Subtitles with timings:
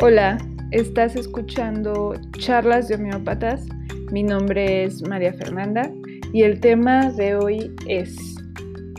[0.00, 0.38] Hola,
[0.70, 3.66] estás escuchando Charlas de Homeópatas.
[4.12, 5.90] Mi nombre es María Fernanda
[6.32, 8.16] y el tema de hoy es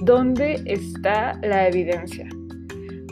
[0.04, 2.28] ¿Dónde está la evidencia?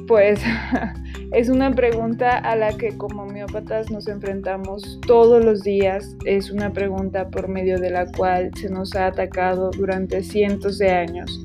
[0.06, 0.42] Pues
[1.32, 6.14] es una pregunta a la que como homeópatas nos enfrentamos todos los días.
[6.26, 10.90] Es una pregunta por medio de la cual se nos ha atacado durante cientos de
[10.90, 11.42] años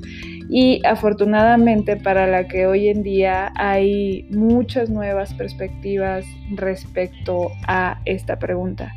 [0.49, 8.39] y afortunadamente para la que hoy en día hay muchas nuevas perspectivas respecto a esta
[8.39, 8.93] pregunta.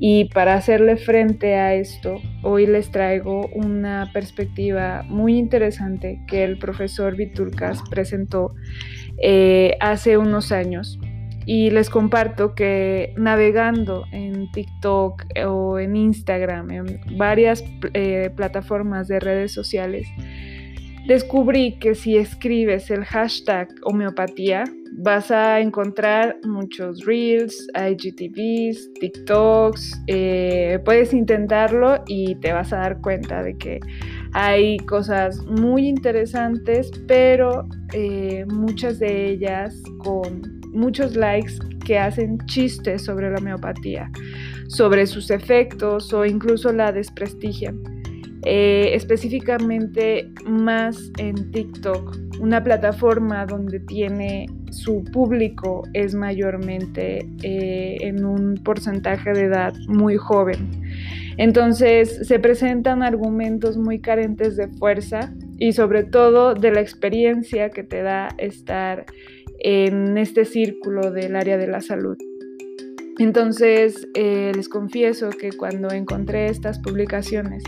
[0.00, 6.58] Y para hacerle frente a esto, hoy les traigo una perspectiva muy interesante que el
[6.58, 8.54] profesor Vitulcas presentó
[9.20, 11.00] eh, hace unos años.
[11.46, 19.18] Y les comparto que navegando en TikTok o en Instagram, en varias eh, plataformas de
[19.18, 20.06] redes sociales,
[21.08, 24.64] descubrí que si escribes el hashtag homeopatía,
[24.98, 30.02] vas a encontrar muchos reels, IGTVs, TikToks.
[30.06, 33.80] Eh, puedes intentarlo y te vas a dar cuenta de que
[34.34, 41.54] hay cosas muy interesantes, pero eh, muchas de ellas con muchos likes
[41.86, 44.10] que hacen chistes sobre la homeopatía,
[44.68, 47.97] sobre sus efectos o incluso la desprestigian.
[48.50, 58.24] Eh, específicamente más en TikTok, una plataforma donde tiene su público es mayormente eh, en
[58.24, 60.80] un porcentaje de edad muy joven.
[61.36, 67.82] Entonces se presentan argumentos muy carentes de fuerza y sobre todo de la experiencia que
[67.82, 69.04] te da estar
[69.58, 72.16] en este círculo del área de la salud.
[73.18, 77.64] Entonces eh, les confieso que cuando encontré estas publicaciones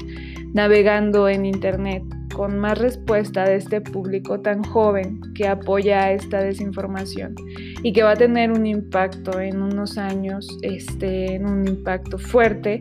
[0.52, 2.02] navegando en Internet
[2.34, 7.34] con más respuesta de este público tan joven que apoya esta desinformación
[7.82, 12.80] y que va a tener un impacto en unos años, este, en un impacto fuerte,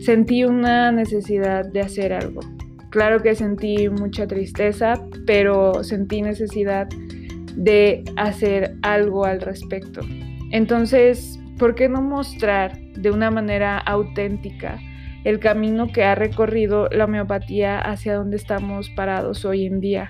[0.00, 2.40] sentí una necesidad de hacer algo.
[2.90, 4.94] Claro que sentí mucha tristeza,
[5.26, 6.88] pero sentí necesidad
[7.54, 10.00] de hacer algo al respecto.
[10.50, 14.78] Entonces, ¿por qué no mostrar de una manera auténtica
[15.26, 20.08] el camino que ha recorrido la homeopatía hacia donde estamos parados hoy en día.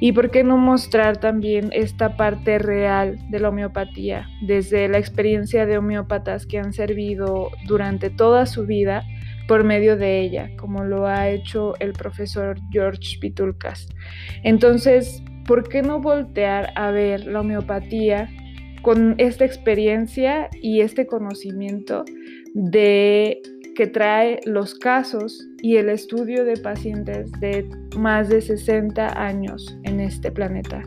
[0.00, 5.64] ¿Y por qué no mostrar también esta parte real de la homeopatía, desde la experiencia
[5.64, 9.02] de homeópatas que han servido durante toda su vida
[9.48, 13.88] por medio de ella, como lo ha hecho el profesor George Pitulcas?
[14.42, 18.28] Entonces, ¿por qué no voltear a ver la homeopatía
[18.82, 22.04] con esta experiencia y este conocimiento
[22.54, 23.40] de
[23.74, 30.00] que trae los casos y el estudio de pacientes de más de 60 años en
[30.00, 30.82] este planeta.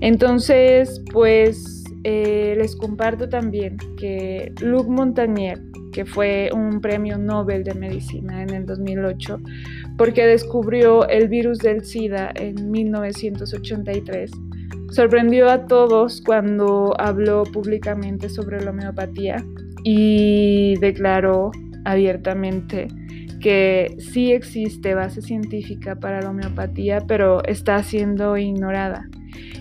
[0.00, 5.60] Entonces, pues eh, les comparto también que Luc Montagnier,
[5.92, 9.40] que fue un premio Nobel de Medicina en el 2008,
[9.96, 14.30] porque descubrió el virus del SIDA en 1983,
[14.90, 19.44] sorprendió a todos cuando habló públicamente sobre la homeopatía
[19.84, 21.50] y declaró
[21.84, 22.88] abiertamente
[23.40, 29.08] que sí existe base científica para la homeopatía, pero está siendo ignorada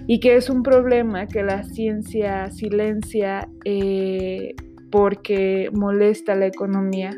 [0.08, 4.56] y que es un problema que la ciencia silencia eh,
[4.90, 7.12] porque molesta la economía.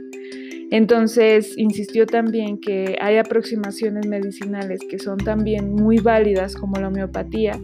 [0.71, 7.59] Entonces insistió también que hay aproximaciones medicinales que son también muy válidas como la homeopatía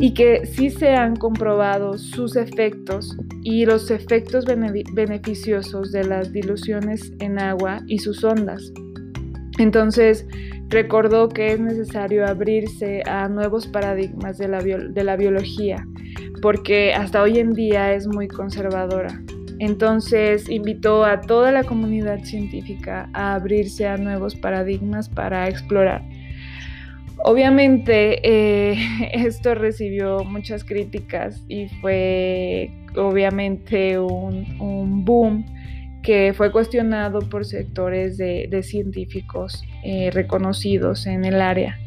[0.00, 7.12] y que sí se han comprobado sus efectos y los efectos beneficiosos de las diluciones
[7.18, 8.72] en agua y sus ondas.
[9.58, 10.24] Entonces,
[10.68, 15.86] recordó que es necesario abrirse a nuevos paradigmas de la, biología,
[16.42, 19.20] porque hasta hoy en día es muy conservadora.
[19.60, 26.02] Entonces invitó a toda la comunidad científica a abrirse a nuevos paradigmas para explorar.
[27.18, 28.78] Obviamente eh,
[29.12, 35.44] esto recibió muchas críticas y fue obviamente un, boom
[36.02, 41.78] que fue cuestionado por sectores de, científicos eh, reconocidos en el área.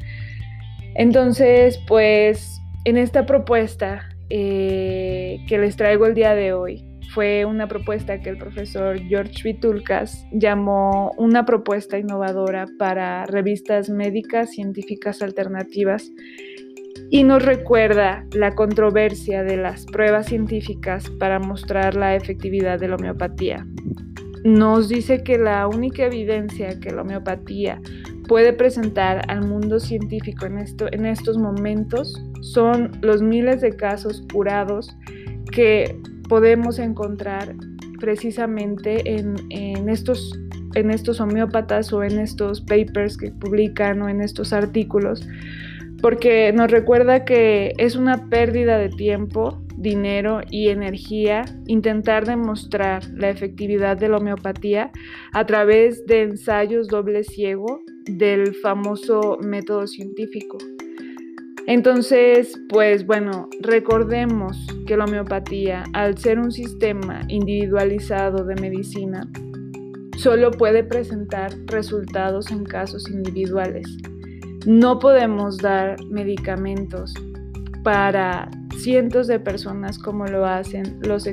[0.96, 7.68] Entonces, pues en esta propuesta eh, que les traigo el día de hoy, fue una
[7.68, 16.12] propuesta que el profesor George Vitulcas llamó una propuesta innovadora para revistas médicas científicas alternativas
[17.10, 22.96] y nos recuerda la controversia de las pruebas científicas para mostrar la efectividad de la
[22.96, 23.68] homeopatía.
[24.44, 27.82] Nos dice que la única evidencia que la homeopatía
[28.28, 34.24] puede presentar al mundo científico en, esto, en estos momentos son los miles de casos
[34.32, 34.96] curados
[35.52, 36.00] que
[36.32, 37.54] podemos encontrar
[38.00, 40.32] precisamente en, estos,
[40.76, 45.28] en estos homeópatas o en estos papers que publican o en estos artículos,
[46.02, 53.30] porque nos recuerda que es una pérdida de tiempo, dinero y energía intentar demostrar la
[53.30, 54.90] efectividad de la homeopatía
[55.34, 60.60] a través de ensayos doble ciego del famoso método científico.
[61.68, 69.30] Entonces, pues bueno, recordemos que la homeopatía, al ser un sistema individualizado de medicina,
[70.18, 73.88] solo puede presentar resultados en casos individuales.
[74.66, 77.14] No podemos dar medicamentos
[77.84, 81.24] para cientos de personas como lo hacen los,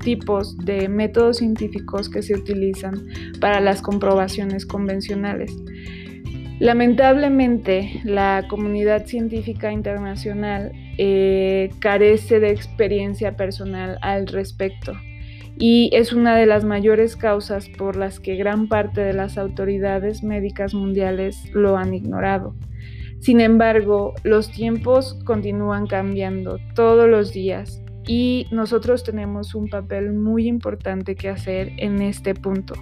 [0.00, 2.94] tipos de métodos científicos que se utilizan
[3.40, 5.52] para las comprobaciones convencionales.
[6.62, 14.92] Lamentablemente, la comunidad científica internacional eh, carece de experiencia personal al respecto
[15.58, 20.22] y es una de las mayores causas por las que gran parte de las autoridades
[20.22, 22.54] médicas mundiales lo han ignorado.
[23.18, 30.46] Sin embargo, los tiempos continúan cambiando todos los días y nosotros tenemos un papel muy
[30.46, 32.74] importante que hacer en este punto.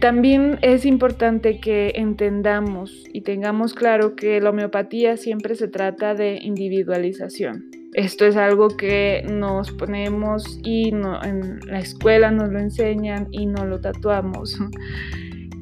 [0.00, 6.38] También es importante que entendamos y tengamos claro que la homeopatía siempre se trata de
[6.42, 7.70] individualización.
[7.94, 13.64] Esto es algo que nos ponemos y en la escuela nos lo enseñan y no
[13.64, 14.58] lo tatuamos.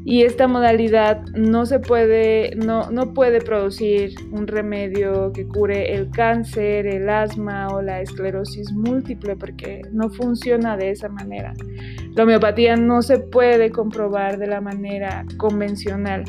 [0.06, 6.10] Y esta modalidad no se puede, no, no puede producir un remedio que cure el
[6.10, 11.54] cáncer, el asma o la esclerosis múltiple porque no funciona de esa manera.
[12.14, 16.24] La homeopatía no se puede comprobar de la manera convencional.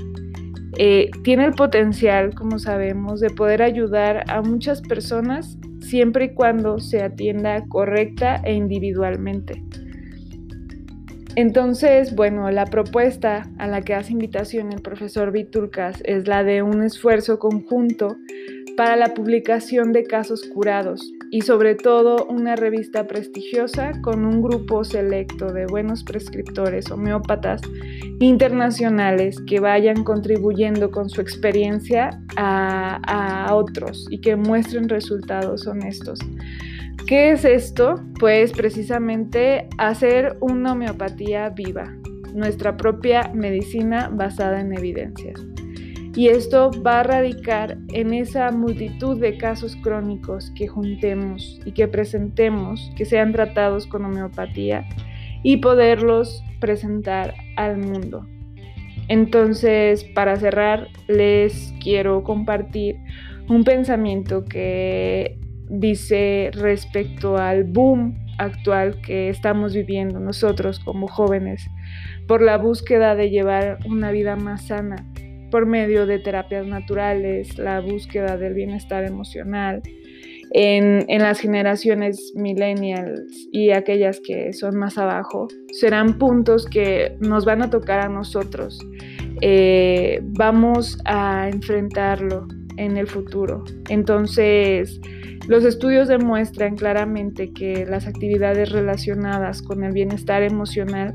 [0.78, 6.80] Eh, tiene el potencial, como sabemos, de poder ayudar a muchas personas siempre y cuando
[6.80, 9.62] se atienda correcta e individualmente.
[11.36, 16.62] Entonces, bueno, la propuesta a la que hace invitación el profesor Vitulcas es la de
[16.62, 18.16] un esfuerzo conjunto
[18.78, 21.02] para la publicación de casos curados
[21.32, 27.62] y sobre todo una revista prestigiosa con un grupo selecto de buenos prescriptores homeópatas
[28.22, 36.20] internacionales que vayan contribuyendo con su experiencia a otros y que muestren resultados honestos.
[37.08, 38.02] ¿Qué es esto?
[38.20, 41.96] Pues precisamente hacer una homeopatía viva,
[42.34, 45.40] nuestra propia medicina basada en evidencias
[46.16, 51.90] y esto va a radicar en esa multitud de casos crónicos que juntemos y que
[51.90, 54.88] presentemos, que sean tratados con homeopatía
[55.44, 58.26] y poderlos presentar al mundo.
[59.10, 62.96] Entonces, para cerrar, les quiero compartir
[63.50, 65.38] un pensamiento que
[65.70, 71.66] dice respecto al boom actual que estamos viviendo nosotros como jóvenes
[72.28, 75.06] por la búsqueda de llevar una vida más sana,
[75.52, 79.82] por medio de terapias naturales, la búsqueda del bienestar emocional.
[80.52, 87.62] En, las generaciones millennials y aquellas que son más abajo, serán puntos que nos van
[87.62, 88.80] a tocar a nosotros.
[89.42, 92.48] Eh, vamos a enfrentarlo
[92.78, 93.64] en el futuro.
[93.90, 95.00] Entonces,
[95.48, 101.14] los estudios demuestran claramente que las actividades relacionadas con el bienestar emocional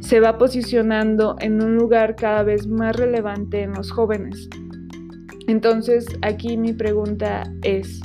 [0.00, 4.50] se va posicionando en un lugar cada vez más relevante en los jóvenes.
[5.46, 8.02] Entonces aquí mi pregunta es,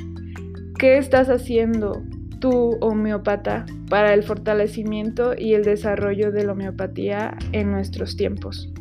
[0.77, 2.01] ¿qué estás haciendo
[2.39, 8.71] tú, homeópata, para el fortalecimiento y el desarrollo de la homeopatía en nuestros tiempos?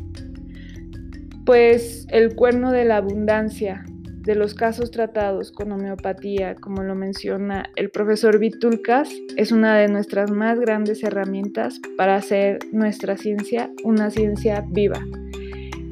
[1.45, 3.83] Pues el cuerno de la abundancia
[4.29, 9.87] de los casos tratados con homeopatía, como lo menciona el profesor Vitulcas, es una de
[9.87, 15.03] nuestras más grandes herramientas para hacer nuestra ciencia una ciencia viva.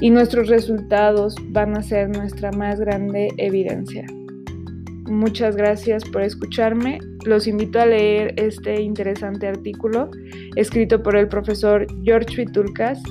[0.02, 4.06] Y nuestros resultados van a ser nuestra más grande evidencia.
[5.08, 7.00] Muchas gracias por escucharme.
[7.26, 10.12] Los invito a leer este interesante artículo
[10.56, 13.02] escrito por el profesor George Vitulcas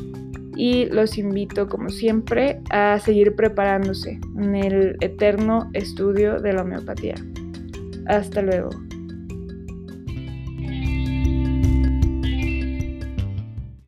[0.57, 7.15] y los invito como siempre a seguir preparándose en el eterno estudio de la homeopatía.
[8.07, 8.86] Hasta luego.